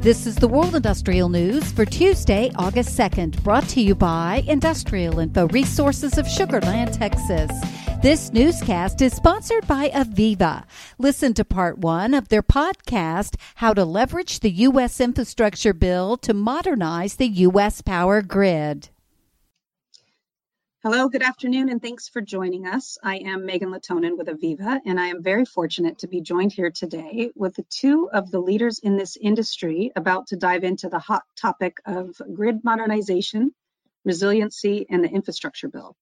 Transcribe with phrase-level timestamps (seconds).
[0.00, 5.18] This is the World Industrial News for Tuesday, August 2nd, brought to you by Industrial
[5.18, 7.50] Info Resources of Sugar Land, Texas.
[8.00, 10.64] This newscast is sponsored by AVEVA.
[10.96, 15.02] Listen to part one of their podcast, How to Leverage the U.S.
[15.02, 17.82] Infrastructure Bill to Modernize the U.S.
[17.82, 18.88] Power Grid.
[20.82, 22.96] Hello, good afternoon, and thanks for joining us.
[23.02, 26.70] I am Megan Latonin with AVEVA, and I am very fortunate to be joined here
[26.70, 31.24] today with two of the leaders in this industry about to dive into the hot
[31.36, 33.54] topic of grid modernization,
[34.06, 35.98] resiliency, and the infrastructure bill.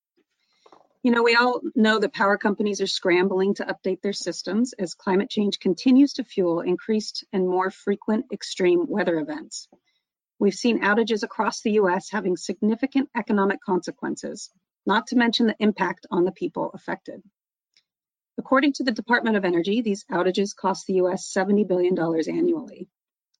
[1.02, 4.94] You know, we all know that power companies are scrambling to update their systems as
[4.94, 9.66] climate change continues to fuel increased and more frequent extreme weather events.
[10.38, 14.52] We've seen outages across the US having significant economic consequences,
[14.86, 17.22] not to mention the impact on the people affected.
[18.38, 22.88] According to the Department of Energy, these outages cost the US $70 billion annually.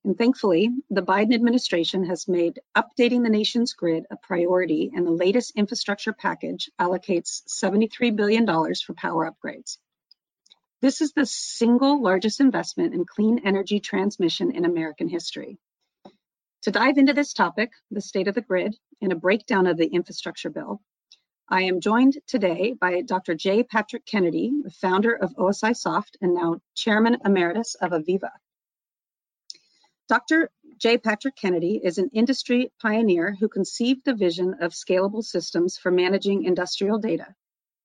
[0.05, 5.11] And thankfully, the Biden administration has made updating the nation's grid a priority, and the
[5.11, 9.79] latest infrastructure package allocates $73 billion for power upgrades.
[10.81, 15.59] This is the single largest investment in clean energy transmission in American history.
[16.63, 19.87] To dive into this topic, the state of the grid, and a breakdown of the
[19.87, 20.81] infrastructure bill,
[21.51, 23.35] I am joined today by Dr.
[23.35, 23.63] J.
[23.63, 28.31] Patrick Kennedy, the founder of OSIsoft and now Chairman Emeritus of AVEVA.
[30.11, 30.51] Dr.
[30.77, 30.99] J.
[30.99, 36.45] Patrick Kennedy is an industry pioneer who conceived the vision of scalable systems for managing
[36.45, 37.35] industrial data,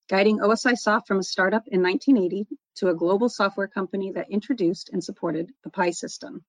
[0.09, 5.01] guiding OSIsoft from a startup in 1980 to a global software company that introduced and
[5.01, 6.43] supported the PI system.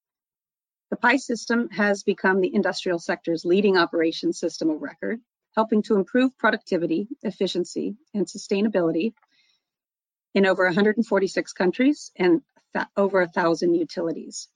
[0.90, 5.20] The PI system has become the industrial sector's leading operations system of record
[5.54, 9.14] helping to improve productivity, efficiency, and sustainability
[10.34, 12.42] in over 146 countries and
[12.96, 14.48] over a thousand utilities.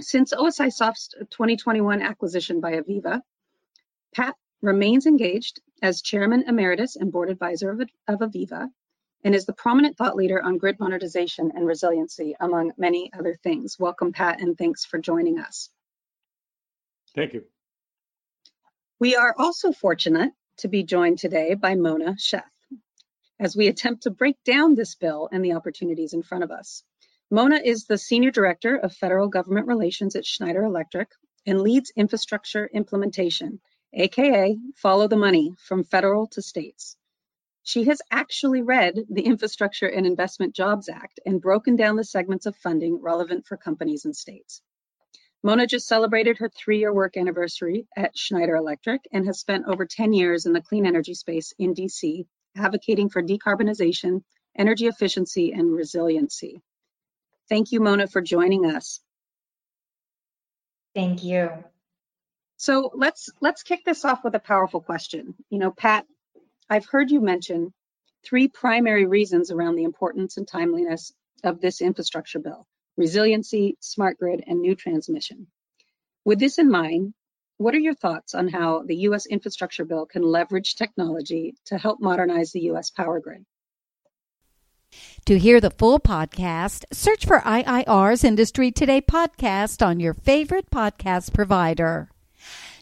[0.00, 3.20] Since OSIsoft's 2021 acquisition by AVEVA,
[4.14, 8.68] Pat remains engaged as Chairman Emeritus and Board Advisor of, of AVEVA
[9.24, 13.78] and is the prominent thought leader on grid modernization and resiliency, among many other things.
[13.78, 15.70] Welcome, Pat, and thanks for joining us.
[17.14, 17.44] Thank you.
[19.02, 22.44] We are also fortunate to be joined today by Mona Sheth
[23.40, 26.84] as we attempt to break down this bill and the opportunities in front of us.
[27.28, 31.08] Mona is the Senior Director of Federal Government Relations at Schneider Electric
[31.44, 33.60] and leads infrastructure implementation,
[33.92, 36.96] aka follow the money from federal to states.
[37.64, 42.46] She has actually read the Infrastructure and Investment Jobs Act and broken down the segments
[42.46, 44.62] of funding relevant for companies and states.
[45.44, 50.12] Mona just celebrated her three-year work anniversary at Schneider Electric and has spent over 10
[50.12, 52.26] years in the clean energy space in DC,
[52.56, 54.22] advocating for decarbonization,
[54.56, 56.62] energy efficiency, and resiliency.
[57.48, 59.00] Thank you, Mona, for joining us.
[60.94, 61.50] Thank you.
[62.56, 65.34] So let's let's kick this off with a powerful question.
[65.50, 66.06] You know, Pat,
[66.70, 67.72] I've heard you mention
[68.24, 74.42] three primary reasons around the importance and timeliness of this infrastructure bill resiliency, smart grid,
[74.46, 75.46] and new transmission.
[76.24, 77.14] With this in mind,
[77.58, 79.26] what are your thoughts on how the U.S.
[79.26, 82.90] infrastructure bill can leverage technology to help modernize the U.S.
[82.90, 83.44] power grid?
[85.26, 91.32] To hear the full podcast, search for IIR's Industry Today podcast on your favorite podcast
[91.32, 92.10] provider.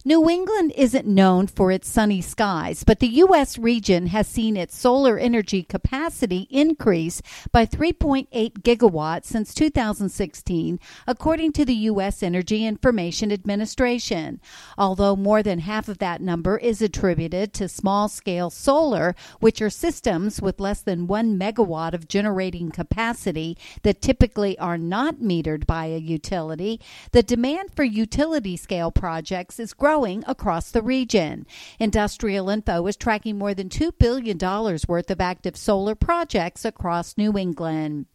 [0.02, 3.58] New England isn't known for its sunny skies, but the U.S.
[3.58, 7.20] region has seen its solar energy capacity increase
[7.52, 8.26] by 3.8
[8.62, 12.22] gigawatts since 2016, according to the U.S.
[12.22, 14.40] Energy Information Administration.
[14.78, 19.68] Although more than half of that number is attributed to small scale solar, which are
[19.68, 25.84] systems with less than one megawatt of generating capacity that typically are not metered by
[25.84, 26.80] a utility,
[27.12, 31.44] the demand for utility scale projects is growing growing across the region.
[31.80, 34.38] Industrial Info is tracking more than $2 billion
[34.86, 38.06] worth of active solar projects across New England.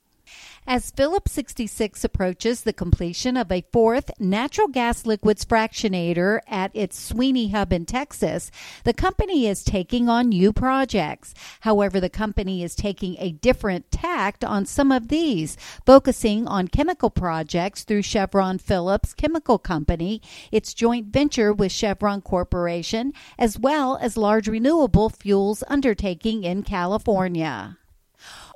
[0.68, 6.98] As Phillips 66 approaches the completion of a fourth natural gas liquids fractionator at its
[7.00, 8.50] Sweeny hub in Texas,
[8.83, 11.33] the company is taking on new projects.
[11.62, 15.56] However, the company is taking a different tact on some of these,
[15.86, 23.13] focusing on chemical projects through Chevron Phillips Chemical Company, its joint venture with Chevron Corporation,
[23.38, 27.77] as well as large renewable fuels undertaking in California.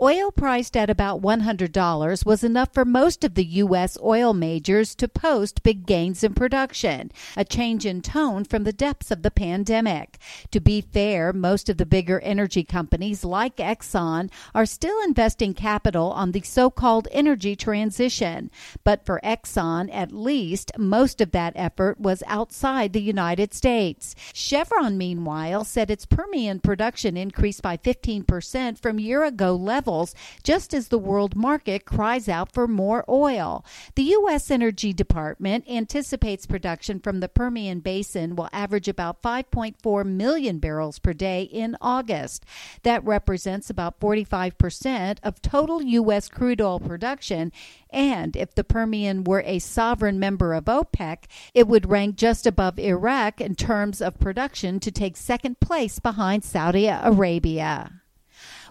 [0.02, 3.98] Oil priced at about $100 was enough for most of the U.S.
[4.02, 9.12] oil majors to post big gains in production, a change in tone from the depths
[9.12, 10.18] of the pandemic.
[10.52, 16.14] To be fair, most of the bigger energy companies like Exxon are still investing capital
[16.14, 18.52] on the so called energy transition.
[18.86, 24.16] But for Exxon, at least, most of that effort was outside the United States.
[24.34, 29.58] Chevron, meanwhile, said its Permian production increased by 15% from year ago
[29.90, 30.14] levels,
[30.44, 33.66] just as the world market cries out for more oil.
[33.96, 34.52] The U.S.
[34.52, 41.14] Energy Department anticipates production from the Permian Basin will average about 5.4 million barrels per
[41.14, 42.46] day in August.
[42.84, 46.30] That represents about 45% of total U.S.
[46.30, 47.52] crude oil production.
[47.90, 51.24] And if the Permian were a sovereign member of OPEC,
[51.56, 56.44] it would rank just above Iraq in terms of production to take second place behind
[56.44, 57.99] Saudi Arabia.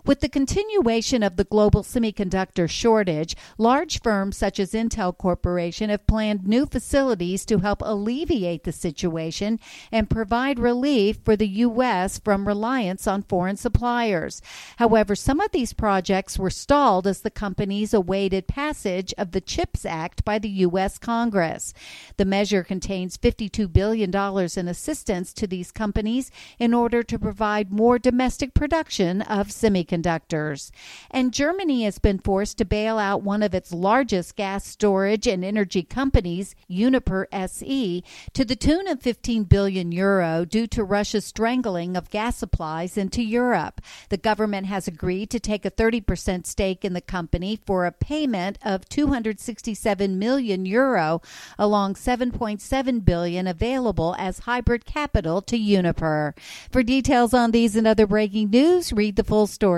[0.06, 6.06] With the continuation of the global semiconductor shortage, large firms such as Intel Corporation have
[6.06, 9.58] planned new facilities to help alleviate the situation
[9.90, 12.18] and provide relief for the U.S.
[12.18, 14.40] from reliance on foreign suppliers.
[14.76, 19.84] However, some of these projects were stalled as the companies awaited passage of the CHIPS
[19.84, 20.98] Act by the U.S.
[20.98, 21.74] Congress.
[22.16, 27.98] The measure contains $52 billion in assistance to these companies in order to provide more
[27.98, 30.70] domestic production of semiconductors semiconductors.
[31.10, 35.44] And Germany has been forced to bail out one of its largest gas storage and
[35.44, 38.04] energy companies, Uniper SE,
[38.34, 43.22] to the tune of 15 billion euro due to Russia's strangling of gas supplies into
[43.22, 43.80] Europe.
[44.08, 48.58] The government has agreed to take a 30% stake in the company for a payment
[48.62, 51.20] of 267 million euro
[51.58, 56.34] along 7.7 billion available as hybrid capital to Uniper.
[56.70, 59.77] For details on these and other breaking news, read the full story